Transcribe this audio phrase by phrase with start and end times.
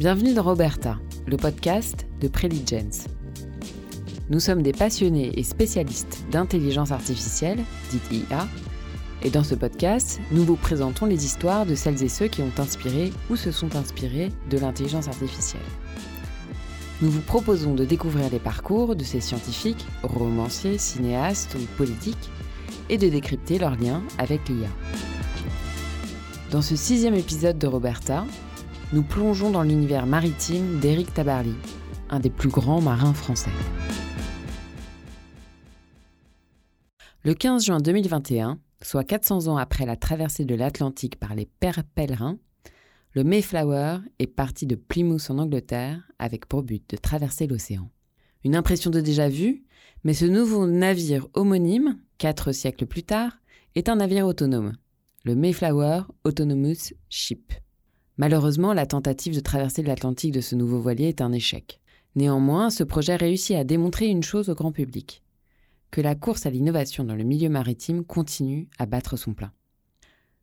[0.00, 3.04] Bienvenue dans Roberta, le podcast de Preligence.
[4.30, 8.48] Nous sommes des passionnés et spécialistes d'intelligence artificielle, dite IA,
[9.22, 12.50] et dans ce podcast, nous vous présentons les histoires de celles et ceux qui ont
[12.56, 15.60] inspiré ou se sont inspirés de l'intelligence artificielle.
[17.02, 22.30] Nous vous proposons de découvrir les parcours de ces scientifiques, romanciers, cinéastes ou politiques,
[22.88, 24.70] et de décrypter leurs liens avec l'IA.
[26.50, 28.24] Dans ce sixième épisode de Roberta,
[28.92, 31.54] nous plongeons dans l'univers maritime d'Éric Tabarly,
[32.08, 33.50] un des plus grands marins français.
[37.22, 41.84] Le 15 juin 2021, soit 400 ans après la traversée de l'Atlantique par les pères
[41.94, 42.38] pèlerins,
[43.12, 47.90] le Mayflower est parti de Plymouth en Angleterre avec pour but de traverser l'océan.
[48.42, 49.64] Une impression de déjà-vu,
[50.02, 53.38] mais ce nouveau navire homonyme, quatre siècles plus tard,
[53.76, 54.72] est un navire autonome,
[55.24, 57.52] le Mayflower Autonomous Ship.
[58.20, 61.80] Malheureusement, la tentative de traverser l'Atlantique de ce nouveau voilier est un échec.
[62.16, 65.22] Néanmoins, ce projet réussit à démontrer une chose au grand public
[65.90, 69.52] que la course à l'innovation dans le milieu maritime continue à battre son plein.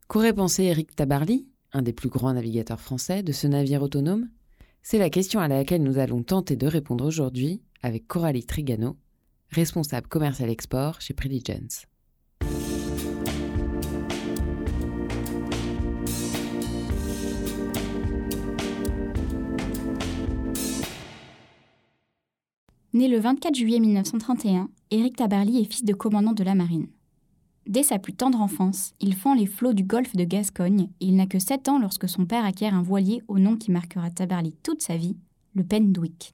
[0.08, 4.28] Qu'aurait pensé Éric Tabarly, un des plus grands navigateurs français, de ce navire autonome?
[4.82, 8.98] C'est la question à laquelle nous allons tenter de répondre aujourd'hui avec Coralie Trigano,
[9.52, 11.86] responsable commercial export chez Preligence.
[22.98, 26.88] Né le 24 juillet 1931, Éric Tabarly est fils de commandant de la marine.
[27.68, 31.16] Dès sa plus tendre enfance, il fend les flots du golfe de Gascogne et il
[31.16, 34.56] n'a que 7 ans lorsque son père acquiert un voilier au nom qui marquera Tabarly
[34.64, 35.16] toute sa vie,
[35.54, 36.34] le Pendwick.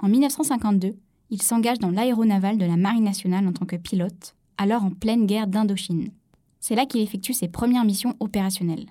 [0.00, 0.96] En 1952,
[1.30, 5.26] il s'engage dans l'aéronaval de la Marine nationale en tant que pilote, alors en pleine
[5.26, 6.10] guerre d'Indochine.
[6.58, 8.86] C'est là qu'il effectue ses premières missions opérationnelles.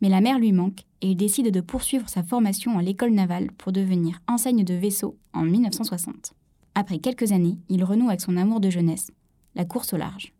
[0.00, 3.52] Mais la mer lui manque et il décide de poursuivre sa formation à l'école navale
[3.58, 6.32] pour devenir enseigne de vaisseau en 1960.
[6.78, 9.10] Après quelques années, il renoue avec son amour de jeunesse,
[9.54, 10.34] la course au large.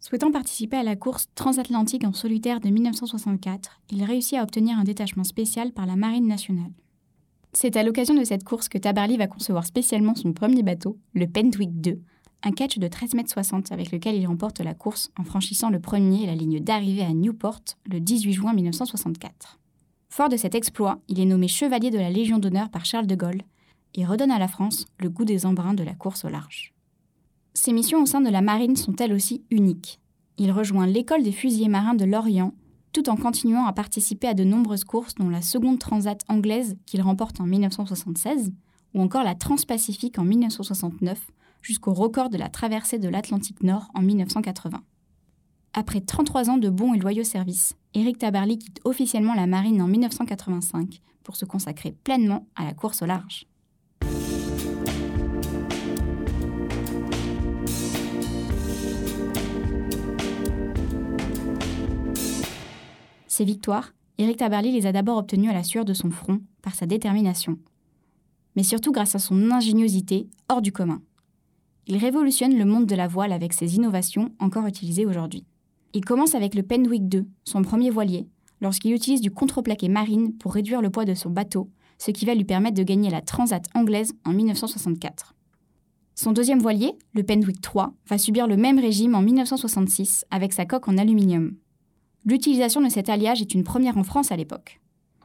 [0.00, 4.84] Souhaitant participer à la course transatlantique en solitaire de 1964, il réussit à obtenir un
[4.84, 6.72] détachement spécial par la Marine nationale.
[7.52, 11.26] C'est à l'occasion de cette course que Tabarly va concevoir spécialement son premier bateau, le
[11.26, 12.00] Pendwick II,
[12.42, 16.24] un catch de 13,60 m avec lequel il remporte la course en franchissant le premier
[16.24, 19.58] la ligne d'arrivée à Newport le 18 juin 1964.
[20.08, 23.14] Fort de cet exploit, il est nommé chevalier de la Légion d'honneur par Charles de
[23.14, 23.42] Gaulle
[23.96, 26.72] et redonne à la France le goût des embruns de la course au large.
[27.54, 29.98] Ses missions au sein de la marine sont elles aussi uniques.
[30.38, 32.52] Il rejoint l'école des fusiliers marins de Lorient
[32.92, 37.02] tout en continuant à participer à de nombreuses courses dont la seconde transat anglaise qu'il
[37.02, 38.52] remporte en 1976
[38.94, 41.30] ou encore la Transpacifique en 1969
[41.60, 44.82] jusqu'au record de la traversée de l'Atlantique Nord en 1980.
[45.74, 49.88] Après 33 ans de bons et loyaux services, Éric Tabarly quitte officiellement la marine en
[49.88, 53.46] 1985 pour se consacrer pleinement à la course au large.
[63.36, 66.74] Ces victoires, Éric Tabarly les a d'abord obtenues à la sueur de son front par
[66.74, 67.58] sa détermination,
[68.56, 71.02] mais surtout grâce à son ingéniosité hors du commun.
[71.86, 75.44] Il révolutionne le monde de la voile avec ses innovations encore utilisées aujourd'hui.
[75.92, 78.26] Il commence avec le Pendwick 2, son premier voilier,
[78.62, 81.68] lorsqu'il utilise du contreplaqué marine pour réduire le poids de son bateau,
[81.98, 85.34] ce qui va lui permettre de gagner la Transat anglaise en 1964.
[86.14, 90.64] Son deuxième voilier, le Pendwick 3, va subir le même régime en 1966 avec sa
[90.64, 91.56] coque en aluminium.
[92.24, 94.80] L'utilisation de cet alliage est une première en France à l'époque.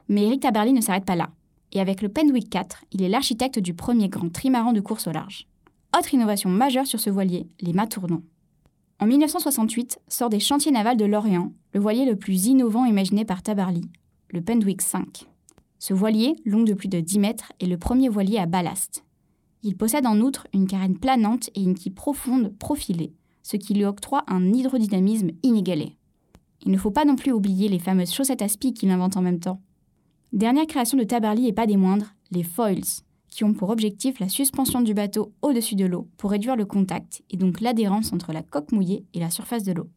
[0.08, 1.30] Mais Eric Tabarly ne s'arrête pas là.
[1.72, 5.12] Et avec le Penwick 4, il est l'architecte du premier grand trimaran de course au
[5.12, 5.48] large.
[5.98, 8.22] Autre innovation majeure sur ce voilier, les mâts tournants.
[9.00, 13.42] En 1968 sort des chantiers navals de Lorient le voilier le plus innovant imaginé par
[13.42, 13.90] Tabarly,
[14.30, 15.26] le Pendwick 5.
[15.84, 19.04] Ce voilier, long de plus de 10 mètres, est le premier voilier à ballast.
[19.64, 23.12] Il possède en outre une carène planante et une quille profonde profilée,
[23.42, 25.96] ce qui lui octroie un hydrodynamisme inégalé.
[26.64, 29.22] Il ne faut pas non plus oublier les fameuses chaussettes à spi qu'il invente en
[29.22, 29.60] même temps.
[30.32, 34.28] Dernière création de Tabarly et pas des moindres, les foils, qui ont pour objectif la
[34.28, 38.44] suspension du bateau au-dessus de l'eau pour réduire le contact et donc l'adhérence entre la
[38.44, 39.90] coque mouillée et la surface de l'eau.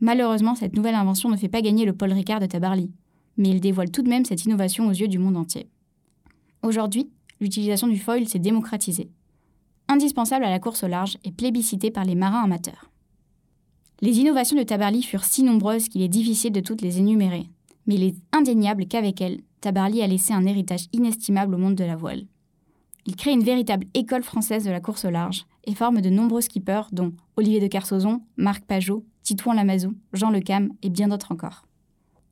[0.00, 2.90] Malheureusement, cette nouvelle invention ne fait pas gagner le Paul Ricard de Tabarly,
[3.36, 5.68] mais il dévoile tout de même cette innovation aux yeux du monde entier.
[6.62, 7.10] Aujourd'hui,
[7.40, 9.10] l'utilisation du foil s'est démocratisée.
[9.88, 12.90] Indispensable à la course au large et plébiscité par les marins amateurs.
[14.00, 17.48] Les innovations de Tabarly furent si nombreuses qu'il est difficile de toutes les énumérer,
[17.86, 21.84] mais il est indéniable qu'avec elles, Tabarly a laissé un héritage inestimable au monde de
[21.84, 22.26] la voile.
[23.06, 26.40] Il crée une véritable école française de la course au large et forme de nombreux
[26.40, 31.65] skippers dont Olivier de Carsozon, Marc Pajot, Titouan Lamazou, Jean Lecam et bien d'autres encore.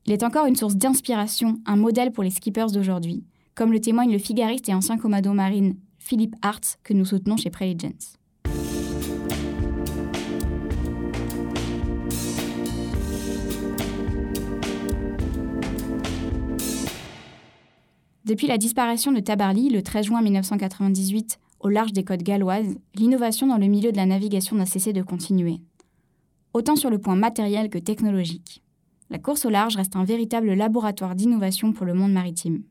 [0.07, 3.23] Il est encore une source d'inspiration, un modèle pour les skippers d'aujourd'hui,
[3.55, 7.49] comme le témoigne le figariste et ancien commando marine Philippe Hart que nous soutenons chez
[7.49, 8.13] Preligence.
[18.25, 23.47] Depuis la disparition de Tabarly le 13 juin 1998 au large des côtes galloises, l'innovation
[23.47, 25.61] dans le milieu de la navigation n'a cessé de continuer,
[26.53, 28.61] autant sur le point matériel que technologique.
[29.11, 32.63] La course au large reste un véritable laboratoire d'innovation pour le monde maritime.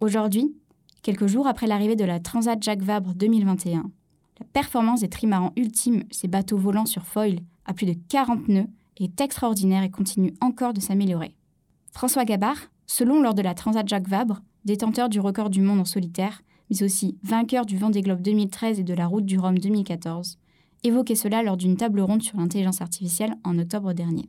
[0.00, 0.54] Aujourd'hui,
[1.02, 3.90] quelques jours après l'arrivée de la Transat Jacques Vabre 2021,
[4.38, 8.66] la performance des trimarans ultimes, ces bateaux volants sur foil à plus de 40 nœuds,
[8.98, 11.34] est extraordinaire et continue encore de s'améliorer.
[11.90, 15.84] François Gabard, selon lors de la Transat Jacques Vabre, détenteur du record du monde en
[15.86, 20.38] solitaire, mais aussi vainqueur du Vendée Globe 2013 et de la Route du Rhum 2014,
[20.82, 24.28] évoquait cela lors d'une table ronde sur l'intelligence artificielle en octobre dernier.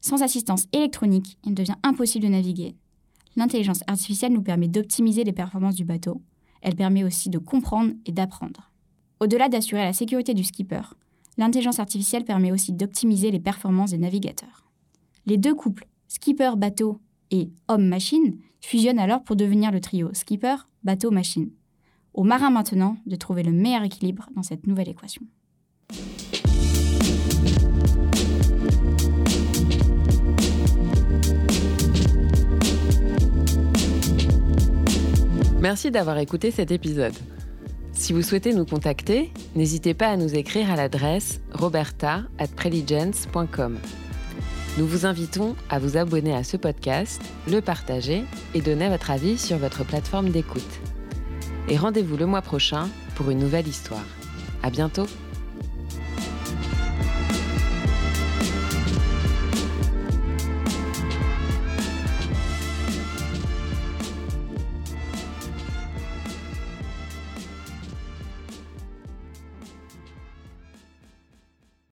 [0.00, 2.76] Sans assistance électronique, il devient impossible de naviguer.
[3.36, 6.22] L'intelligence artificielle nous permet d'optimiser les performances du bateau.
[6.62, 8.72] Elle permet aussi de comprendre et d'apprendre.
[9.20, 10.82] Au-delà d'assurer la sécurité du skipper,
[11.38, 14.64] l'intelligence artificielle permet aussi d'optimiser les performances des navigateurs.
[15.26, 17.00] Les deux couples, skipper-bateau
[17.30, 21.50] et homme-machine, fusionnent alors pour devenir le trio skipper, bateau, machine.
[22.14, 25.22] Au marin maintenant de trouver le meilleur équilibre dans cette nouvelle équation.
[35.68, 37.16] Merci d'avoir écouté cet épisode.
[37.92, 43.76] Si vous souhaitez nous contacter, n'hésitez pas à nous écrire à l'adresse roberta@preligence.com.
[44.78, 47.20] Nous vous invitons à vous abonner à ce podcast,
[47.50, 48.22] le partager
[48.54, 50.62] et donner votre avis sur votre plateforme d'écoute.
[51.68, 54.06] Et rendez-vous le mois prochain pour une nouvelle histoire.
[54.62, 55.08] À bientôt!